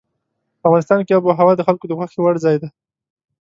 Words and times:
افغانستان 0.67 0.99
کې 1.05 1.15
آب 1.17 1.23
وهوا 1.25 1.53
د 1.55 1.61
خلکو 1.67 1.85
د 1.87 1.91
خوښې 1.97 2.19
وړ 2.21 2.35
ځای 2.45 2.55
دی. 2.61 2.69